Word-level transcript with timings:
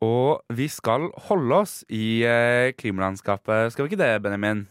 Og 0.00 0.40
vi 0.56 0.64
skal 0.72 1.10
holde 1.28 1.56
oss 1.60 1.80
i 1.92 2.22
eh, 2.24 2.72
klimalandskapet, 2.72 3.74
skal 3.74 3.84
vi 3.84 3.92
ikke 3.92 4.00
det, 4.00 4.22
Benjamin? 4.24 4.62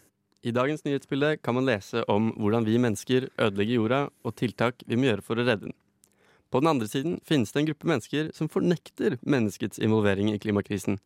I 0.41 0.53
dagens 0.55 0.81
nyhetsbilde 0.85 1.35
kan 1.43 1.53
man 1.53 1.67
lese 1.67 2.01
om 2.09 2.31
hvordan 2.39 2.65
vi 2.65 2.79
mennesker 2.81 3.27
ødelegger 3.37 3.75
jorda, 3.75 3.99
og 4.25 4.35
tiltak 4.39 4.81
vi 4.87 4.97
må 4.97 5.09
gjøre 5.09 5.25
for 5.25 5.37
å 5.37 5.45
redde 5.45 5.67
den. 5.67 5.75
På 6.49 6.63
den 6.63 6.71
andre 6.71 6.87
siden 6.89 7.19
finnes 7.27 7.53
det 7.53 7.61
en 7.61 7.69
gruppe 7.69 7.91
mennesker 7.91 8.31
som 8.33 8.49
fornekter 8.49 9.19
menneskets 9.21 9.77
involvering 9.77 10.31
i 10.33 10.39
klimakrisen. 10.41 10.97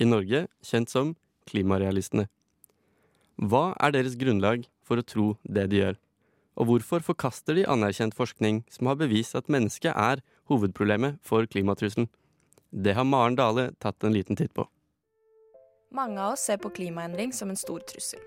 I 0.00 0.08
Norge 0.08 0.46
kjent 0.64 0.92
som 0.92 1.12
klimarealistene. 1.50 2.30
Hva 3.36 3.74
er 3.76 3.92
deres 3.92 4.16
grunnlag 4.16 4.64
for 4.86 4.96
å 4.96 5.04
tro 5.04 5.26
det 5.44 5.68
de 5.68 5.82
gjør? 5.82 5.98
Og 6.56 6.70
hvorfor 6.70 7.04
forkaster 7.04 7.58
de 7.58 7.66
anerkjent 7.68 8.16
forskning 8.16 8.62
som 8.72 8.88
har 8.88 8.96
bevist 8.96 9.36
at 9.36 9.52
mennesket 9.52 9.92
er 9.92 10.24
hovedproblemet 10.48 11.20
for 11.20 11.44
klimatrusselen? 11.44 12.08
Det 12.78 12.92
har 12.92 13.04
Maren 13.04 13.36
Dale 13.36 13.70
tatt 13.78 14.04
en 14.04 14.12
liten 14.12 14.36
titt 14.36 14.54
på. 14.54 14.68
Mange 15.90 16.20
av 16.20 16.32
oss 16.32 16.40
ser 16.44 16.56
på 16.56 16.70
klimaendring 16.70 17.32
som 17.32 17.50
en 17.50 17.56
stor 17.56 17.80
trussel. 17.80 18.20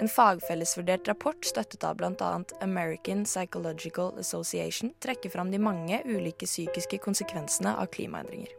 En 0.00 0.08
fagfellesvurdert 0.08 1.08
rapport 1.08 1.44
støttet 1.44 1.84
av 1.84 1.96
bl.a. 1.96 2.44
American 2.60 3.24
Psychological 3.24 4.18
Association 4.18 4.92
trekker 5.00 5.32
fram 5.32 5.50
de 5.50 5.58
mange 5.58 6.02
ulike 6.04 6.44
psykiske 6.44 6.98
konsekvensene 6.98 7.72
av 7.80 7.86
klimaendringer. 7.86 8.52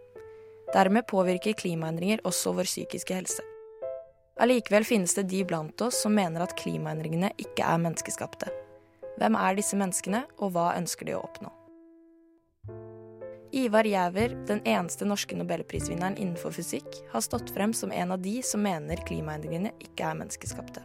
Dermed 0.74 1.06
påvirker 1.08 1.54
klimaendringer 1.54 2.26
også 2.26 2.56
vår 2.58 2.66
psykiske 2.66 3.20
helse. 3.20 3.46
Allikevel 4.42 4.90
finnes 4.90 5.14
det 5.14 5.28
de 5.30 5.44
blant 5.46 5.86
oss 5.86 6.02
som 6.02 6.18
mener 6.18 6.48
at 6.48 6.58
klimaendringene 6.58 7.30
ikke 7.38 7.62
er 7.62 7.86
menneskeskapte. 7.86 8.50
Hvem 9.22 9.38
er 9.38 9.62
disse 9.62 9.78
menneskene, 9.78 10.26
og 10.42 10.58
hva 10.58 10.72
ønsker 10.82 11.06
de 11.06 11.14
å 11.14 11.22
oppnå? 11.30 11.54
Ivar 13.58 13.84
Giæver, 13.84 14.36
den 14.46 14.60
eneste 14.70 15.06
norske 15.06 15.34
nobelprisvinneren 15.34 16.14
innenfor 16.18 16.54
fysikk, 16.54 17.00
har 17.10 17.24
stått 17.26 17.50
frem 17.56 17.72
som 17.74 17.90
en 17.92 18.12
av 18.14 18.22
de 18.22 18.36
som 18.46 18.62
mener 18.62 19.02
klimaendringene 19.08 19.72
ikke 19.82 20.06
er 20.06 20.20
menneskeskapte. 20.20 20.84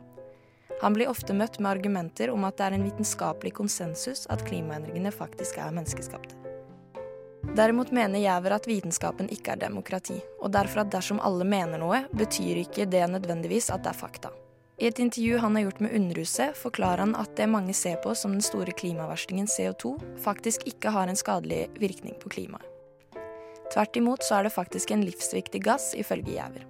Han 0.81 0.97
blir 0.97 1.11
ofte 1.13 1.37
møtt 1.37 1.59
med 1.61 1.69
argumenter 1.69 2.33
om 2.33 2.47
at 2.49 2.57
det 2.57 2.65
er 2.65 2.77
en 2.79 2.87
vitenskapelig 2.89 3.53
konsensus 3.59 4.25
at 4.33 4.47
klimaendringene 4.49 5.13
faktisk 5.13 5.61
er 5.61 5.75
menneskeskapte. 5.77 6.39
Derimot 7.53 7.93
mener 7.93 8.25
Giæver 8.25 8.57
at 8.57 8.71
vitenskapen 8.71 9.29
ikke 9.29 9.53
er 9.53 9.61
demokrati, 9.67 10.17
og 10.41 10.57
derfor 10.57 10.87
at 10.87 10.95
dersom 10.97 11.21
alle 11.21 11.45
mener 11.45 11.83
noe, 11.83 12.07
betyr 12.17 12.65
ikke 12.65 12.89
det 12.89 13.05
nødvendigvis 13.19 13.69
at 13.69 13.85
det 13.85 13.93
er 13.93 14.01
fakta. 14.01 14.33
I 14.83 14.87
et 14.87 14.99
intervju 14.99 15.39
han 15.39 15.55
har 15.55 15.63
gjort 15.63 15.81
med 15.81 15.93
Underhuset, 15.95 16.57
forklarer 16.59 16.99
han 16.99 17.13
at 17.15 17.37
det 17.39 17.47
mange 17.47 17.75
ser 17.75 18.01
på 18.03 18.17
som 18.19 18.33
den 18.35 18.43
store 18.43 18.73
klimaverstingen 18.75 19.47
CO2, 19.47 19.93
faktisk 20.25 20.65
ikke 20.67 20.91
har 20.91 21.07
en 21.07 21.19
skadelig 21.19 21.69
virkning 21.79 22.17
på 22.19 22.33
klimaet. 22.35 22.67
Tvert 23.71 23.97
imot 23.97 24.27
så 24.27 24.41
er 24.41 24.49
det 24.49 24.53
faktisk 24.57 24.91
en 24.91 25.05
livsviktig 25.07 25.63
gass, 25.63 25.93
ifølge 25.95 26.35
Giæver. 26.35 26.67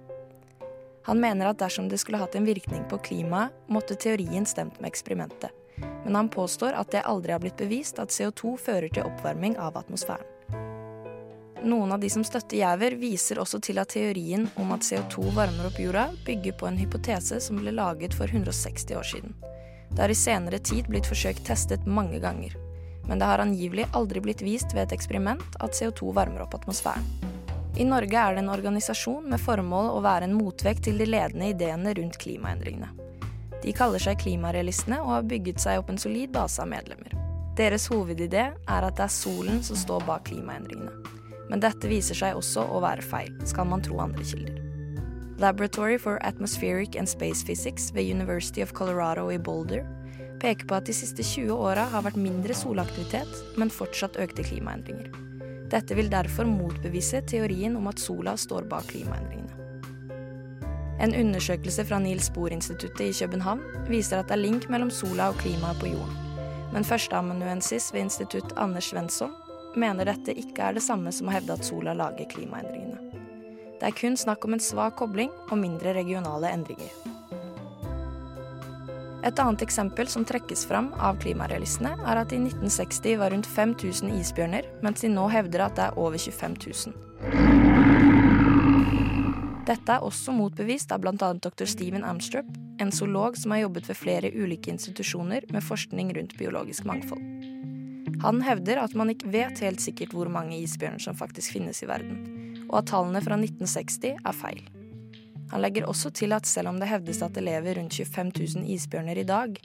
Han 1.09 1.19
mener 1.25 1.49
at 1.49 1.59
dersom 1.59 1.89
det 1.89 1.97
skulle 2.03 2.21
hatt 2.21 2.37
en 2.37 2.45
virkning 2.45 2.85
på 2.91 3.01
klimaet, 3.01 3.49
måtte 3.65 3.97
teorien 3.97 4.45
stemt 4.45 4.77
med 4.77 4.93
eksperimentet. 4.93 5.49
Men 6.05 6.15
han 6.15 6.29
påstår 6.29 6.77
at 6.77 6.93
det 6.93 7.01
aldri 7.09 7.33
har 7.33 7.41
blitt 7.41 7.57
bevist 7.57 7.97
at 7.97 8.13
CO2 8.13 8.53
fører 8.61 8.93
til 8.93 9.09
oppvarming 9.09 9.57
av 9.57 9.81
atmosfæren. 9.81 10.32
Noen 11.63 11.91
av 11.91 11.99
de 11.99 12.09
som 12.09 12.23
støtter 12.27 12.57
Giæver, 12.57 12.97
viser 12.99 13.39
også 13.39 13.61
til 13.63 13.77
at 13.79 13.93
teorien 13.95 14.49
om 14.59 14.73
at 14.75 14.83
CO2 14.83 15.29
varmer 15.31 15.69
opp 15.69 15.77
jorda, 15.79 16.09
bygger 16.27 16.57
på 16.59 16.67
en 16.67 16.79
hypotese 16.81 17.39
som 17.39 17.61
ble 17.61 17.71
laget 17.71 18.15
for 18.17 18.27
160 18.27 18.97
år 18.99 19.07
siden. 19.07 19.37
Det 19.93 20.01
har 20.01 20.11
i 20.11 20.17
senere 20.17 20.59
tid 20.59 20.89
blitt 20.91 21.07
forsøkt 21.07 21.45
testet 21.47 21.85
mange 21.87 22.19
ganger. 22.19 22.57
Men 23.07 23.19
det 23.19 23.29
har 23.29 23.39
angivelig 23.39 23.87
aldri 23.95 24.19
blitt 24.25 24.43
vist 24.43 24.75
ved 24.75 24.89
et 24.89 24.97
eksperiment 24.97 25.55
at 25.63 25.79
CO2 25.79 26.11
varmer 26.17 26.43
opp 26.43 26.57
atmosfæren. 26.59 27.07
I 27.79 27.87
Norge 27.87 28.19
er 28.19 28.35
det 28.35 28.43
en 28.43 28.51
organisasjon 28.53 29.31
med 29.31 29.41
formål 29.41 29.87
å 29.95 30.03
være 30.03 30.27
en 30.27 30.35
motvekt 30.35 30.83
til 30.89 30.99
de 30.99 31.07
ledende 31.07 31.53
ideene 31.55 31.95
rundt 31.95 32.19
klimaendringene. 32.21 32.91
De 33.63 33.71
kaller 33.71 34.03
seg 34.03 34.19
Klimarealistene 34.19 34.99
og 34.99 35.15
har 35.15 35.27
bygget 35.31 35.63
seg 35.63 35.79
opp 35.79 35.89
en 35.89 36.01
solid 36.01 36.35
base 36.35 36.59
av 36.61 36.67
medlemmer. 36.75 37.15
Deres 37.55 37.87
hovedidé 37.87 38.49
er 38.51 38.83
at 38.83 38.99
det 38.99 39.07
er 39.07 39.15
solen 39.15 39.63
som 39.63 39.79
står 39.79 40.03
bak 40.09 40.27
klimaendringene. 40.27 41.22
Men 41.49 41.63
dette 41.63 41.89
viser 41.91 42.17
seg 42.17 42.37
også 42.37 42.63
å 42.71 42.79
være 42.83 43.03
feil, 43.05 43.33
skal 43.47 43.67
man 43.69 43.83
tro 43.83 43.99
andre 44.03 44.23
kilder. 44.23 44.59
Laboratory 45.41 45.97
for 45.97 46.19
Atmospheric 46.21 46.95
and 46.95 47.09
Space 47.09 47.43
Physics 47.43 47.91
ved 47.93 48.07
University 48.07 48.61
of 48.61 48.73
Colorado 48.73 49.29
i 49.31 49.37
Boulder 49.37 49.83
peker 50.39 50.67
på 50.67 50.75
at 50.75 50.87
de 50.87 50.93
siste 50.95 51.23
20 51.23 51.55
åra 51.55 51.85
har 51.91 52.03
vært 52.05 52.19
mindre 52.19 52.55
solaktivitet, 52.55 53.31
men 53.57 53.71
fortsatt 53.71 54.19
økte 54.19 54.43
klimaendringer. 54.43 55.11
Dette 55.71 55.95
vil 55.97 56.11
derfor 56.11 56.45
motbevise 56.45 57.23
teorien 57.27 57.77
om 57.79 57.87
at 57.89 58.01
sola 58.01 58.35
står 58.37 58.67
bak 58.69 58.91
klimaendringene. 58.91 59.59
En 61.03 61.15
undersøkelse 61.17 61.83
fra 61.87 61.97
Niels 61.99 62.29
Bohr-instituttet 62.31 63.07
i 63.07 63.15
København 63.17 63.63
viser 63.89 64.21
at 64.21 64.29
det 64.29 64.37
er 64.37 64.43
link 64.43 64.69
mellom 64.71 64.91
sola 64.93 65.31
og 65.33 65.39
klimaet 65.41 65.79
på 65.81 65.89
jorden. 65.91 66.19
Men 66.73 66.85
førsteamanuensis 66.87 67.89
ved 67.93 68.07
institutt 68.07 68.53
Anders 68.57 68.91
Svensson 68.91 69.33
mener 69.79 70.07
dette 70.07 70.35
ikke 70.37 70.69
er 70.69 70.77
det 70.77 70.83
samme 70.85 71.11
som 71.15 71.29
å 71.29 71.33
hevde 71.33 71.55
at 71.55 71.65
sola 71.67 71.95
lager 71.97 72.29
klimaendringene. 72.31 72.99
Det 73.79 73.89
er 73.89 73.97
kun 73.97 74.15
snakk 74.19 74.45
om 74.47 74.53
en 74.55 74.63
svak 74.63 74.95
kobling 75.01 75.31
og 75.49 75.57
mindre 75.59 75.93
regionale 75.97 76.53
endringer. 76.55 76.91
Et 79.23 79.39
annet 79.39 79.61
eksempel 79.63 80.07
som 80.11 80.25
trekkes 80.27 80.65
fram 80.67 80.89
av 80.99 81.19
klimarealistene, 81.23 81.93
er 81.95 82.19
at 82.19 82.33
i 82.35 82.39
1960 82.41 83.19
var 83.21 83.31
rundt 83.31 83.47
5000 83.47 84.11
isbjørner, 84.19 84.67
mens 84.83 85.03
de 85.03 85.09
nå 85.11 85.29
hevder 85.31 85.63
at 85.63 85.75
det 85.79 85.85
er 85.87 85.99
over 85.99 86.19
25 86.19 86.57
000. 86.91 86.95
Dette 89.63 89.95
er 89.95 90.03
også 90.03 90.35
motbevist 90.35 90.91
av 90.91 90.99
bl.a. 91.05 91.15
dr. 91.15 91.65
Steven 91.71 92.03
Amstrup, 92.03 92.49
en 92.83 92.91
zoolog 92.91 93.37
som 93.39 93.55
har 93.55 93.63
jobbet 93.63 93.87
ved 93.87 93.95
flere 93.95 94.31
ulike 94.35 94.71
institusjoner 94.73 95.47
med 95.55 95.63
forskning 95.63 96.11
rundt 96.17 96.35
biologisk 96.39 96.83
mangfold. 96.89 97.23
Han 98.23 98.39
hevder 98.41 98.79
at 98.79 98.93
man 98.95 99.11
ikke 99.11 99.31
vet 99.33 99.59
helt 99.65 99.83
sikkert 99.83 100.13
hvor 100.15 100.29
mange 100.31 100.55
isbjørner 100.63 101.01
som 101.03 101.17
faktisk 101.19 101.57
finnes 101.57 101.83
i 101.83 101.89
verden, 101.89 102.21
og 102.69 102.77
at 102.79 102.91
tallene 102.93 103.21
fra 103.23 103.35
1960 103.35 104.13
er 104.15 104.37
feil. 104.37 104.61
Han 105.51 105.61
legger 105.61 105.89
også 105.91 106.09
til 106.15 106.31
at 106.33 106.47
selv 106.47 106.71
om 106.71 106.79
det 106.79 106.87
hevdes 106.87 107.19
at 107.21 107.35
det 107.35 107.43
lever 107.43 107.77
rundt 107.77 107.93
25 107.99 108.31
000 108.63 108.69
isbjørner 108.73 109.19
i 109.19 109.27
dag, 109.27 109.57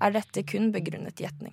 er 0.00 0.14
dette 0.14 0.42
kun 0.48 0.72
begrunnet 0.72 1.20
gjetning. 1.20 1.52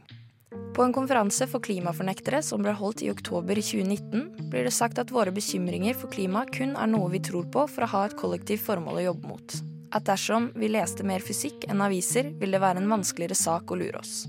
På 0.76 0.84
en 0.84 0.94
konferanse 0.96 1.48
for 1.48 1.64
klimafornektere 1.64 2.42
som 2.44 2.64
ble 2.64 2.74
holdt 2.76 3.04
i 3.04 3.12
oktober 3.12 3.60
2019, 3.60 4.48
blir 4.52 4.68
det 4.68 4.74
sagt 4.76 5.00
at 5.00 5.12
våre 5.12 5.32
bekymringer 5.36 5.96
for 5.96 6.12
klima 6.12 6.44
kun 6.52 6.76
er 6.76 6.92
noe 6.92 7.12
vi 7.14 7.24
tror 7.24 7.48
på 7.52 7.64
for 7.72 7.86
å 7.86 7.92
ha 7.94 8.06
et 8.08 8.18
kollektivt 8.20 8.64
formål 8.64 9.00
å 9.00 9.06
jobbe 9.10 9.32
mot. 9.32 9.58
At 9.96 10.08
dersom 10.08 10.50
vi 10.56 10.72
leste 10.72 11.08
mer 11.08 11.24
fysikk 11.24 11.68
enn 11.72 11.84
aviser, 11.84 12.32
vil 12.40 12.56
det 12.56 12.64
være 12.64 12.84
en 12.84 12.92
vanskeligere 12.92 13.38
sak 13.40 13.72
å 13.72 13.80
lure 13.80 14.02
oss. 14.02 14.26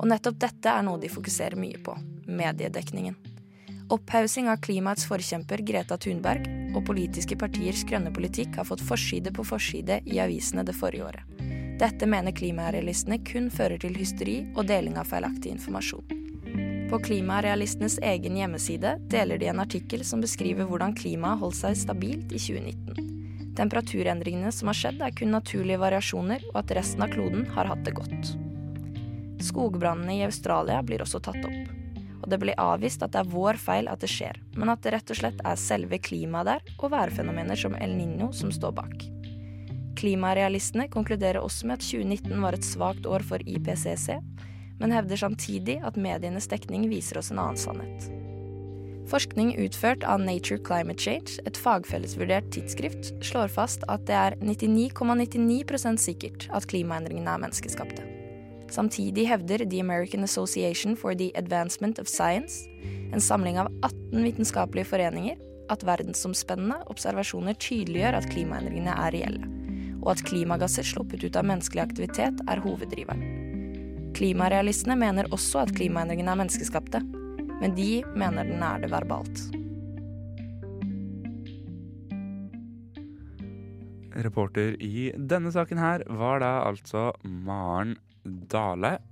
Og 0.00 0.08
nettopp 0.08 0.38
dette 0.40 0.72
er 0.72 0.86
noe 0.86 1.00
de 1.00 1.10
fokuserer 1.12 1.60
mye 1.60 1.80
på 1.84 1.94
mediedekningen. 2.26 3.18
Opphaussing 3.90 4.48
av 4.48 4.60
klimaets 4.64 5.04
forkjemper 5.10 5.64
Greta 5.66 5.98
Thunberg 5.98 6.46
og 6.78 6.84
politiske 6.86 7.36
partiers 7.36 7.82
grønne 7.84 8.12
politikk 8.14 8.54
har 8.60 8.68
fått 8.68 8.84
forside 8.86 9.32
på 9.34 9.44
forside 9.44 9.98
i 10.06 10.20
avisene 10.22 10.64
det 10.64 10.76
forrige 10.78 11.08
året. 11.08 11.40
Dette 11.80 12.06
mener 12.06 12.36
klimarealistene 12.36 13.18
kun 13.26 13.48
fører 13.50 13.80
til 13.80 13.96
hysteri 13.96 14.42
og 14.54 14.68
deling 14.68 14.98
av 15.00 15.08
feilaktig 15.10 15.52
informasjon. 15.56 16.16
På 16.90 16.98
klimarealistenes 17.02 17.98
egen 18.02 18.36
hjemmeside 18.36 18.96
deler 19.10 19.40
de 19.40 19.48
en 19.50 19.62
artikkel 19.62 20.04
som 20.06 20.22
beskriver 20.22 20.68
hvordan 20.68 20.94
klimaet 20.98 21.40
holdt 21.42 21.60
seg 21.60 21.78
stabilt 21.78 22.34
i 22.34 22.40
2019. 22.42 23.10
Temperaturendringene 23.58 24.52
som 24.54 24.70
har 24.70 24.78
skjedd, 24.78 25.02
er 25.02 25.14
kun 25.14 25.34
naturlige 25.34 25.80
variasjoner, 25.82 26.46
og 26.52 26.62
at 26.62 26.76
resten 26.78 27.04
av 27.06 27.12
kloden 27.14 27.46
har 27.54 27.70
hatt 27.70 27.82
det 27.86 27.96
godt. 27.98 28.34
Skogbrannene 29.44 30.18
i 30.18 30.24
Australia 30.26 30.82
blir 30.84 31.04
også 31.04 31.22
tatt 31.24 31.44
opp 31.44 31.80
og 32.20 32.28
det 32.28 32.38
blir 32.40 32.58
avvist 32.60 33.02
at 33.04 33.14
det 33.14 33.22
er 33.22 33.32
vår 33.32 33.58
feil 33.60 33.88
at 33.90 34.02
det 34.04 34.10
skjer, 34.12 34.38
men 34.56 34.72
at 34.72 34.82
det 34.84 34.92
rett 34.94 35.12
og 35.12 35.20
slett 35.20 35.40
er 35.46 35.60
selve 35.60 36.00
klimaet 36.02 36.50
der 36.50 36.76
og 36.78 36.92
værfenomener 36.92 37.58
som 37.58 37.76
El 37.80 37.96
Niño 37.96 38.30
som 38.36 38.52
står 38.52 38.76
bak. 38.76 39.06
Klimarealistene 40.00 40.88
konkluderer 40.92 41.42
også 41.42 41.68
med 41.68 41.80
at 41.80 41.84
2019 41.84 42.44
var 42.44 42.56
et 42.56 42.64
svakt 42.64 43.08
år 43.08 43.24
for 43.26 43.42
IPCC, 43.44 44.16
men 44.80 44.94
hevder 44.96 45.20
samtidig 45.20 45.80
at 45.84 45.98
medienes 46.00 46.48
dekning 46.48 46.88
viser 46.92 47.20
oss 47.20 47.32
en 47.32 47.42
annen 47.42 47.60
sannhet. 47.60 48.08
Forskning 49.10 49.56
utført 49.58 50.04
av 50.06 50.22
Nature 50.22 50.60
Climate 50.62 51.02
Change, 51.02 51.40
et 51.44 51.58
fagfellesvurdert 51.58 52.52
tidsskrift, 52.54 53.10
slår 53.26 53.50
fast 53.50 53.84
at 53.90 54.06
det 54.06 54.16
er 54.16 54.38
99,99 54.38 55.66
,99 55.66 55.98
sikkert 55.98 56.48
at 56.54 56.70
klimaendringene 56.70 57.34
er 57.34 57.44
menneskeskapte. 57.48 58.09
Samtidig 58.70 59.26
hevder 59.26 59.64
The 59.66 59.80
American 59.82 60.22
Association 60.24 60.96
for 60.96 61.14
the 61.14 61.32
Advancement 61.34 61.98
of 61.98 62.08
Science, 62.08 62.68
en 63.12 63.20
samling 63.20 63.58
av 63.58 63.66
18 63.82 64.22
vitenskapelige 64.22 64.86
foreninger, 64.86 65.38
at 65.70 65.82
verdensomspennende 65.86 66.80
observasjoner 66.90 67.58
tydeliggjør 67.58 68.18
at 68.18 68.28
klimaendringene 68.30 68.94
er 68.94 69.14
reelle, 69.14 69.48
og 70.00 70.12
at 70.14 70.24
klimagasser 70.26 70.86
sluppet 70.86 71.24
ut 71.26 71.38
av 71.38 71.46
menneskelig 71.50 71.82
aktivitet 71.82 72.42
er 72.50 72.62
hoveddriveren. 72.62 73.24
Klimarealistene 74.14 74.96
mener 74.98 75.30
også 75.34 75.64
at 75.64 75.74
klimaendringene 75.74 76.30
er 76.30 76.40
menneskeskapte, 76.42 77.02
men 77.60 77.74
de 77.76 78.04
mener 78.18 78.46
den 78.46 78.62
er 78.66 78.82
det 78.82 78.90
verbalt. 78.92 79.42
Reporter 84.20 84.74
i 84.82 85.10
denne 85.14 85.52
saken 85.54 85.78
her 85.78 86.02
var 86.18 86.42
da 86.42 86.52
altså 86.66 87.10
Maren 87.24 87.94
Dale. 88.22 89.09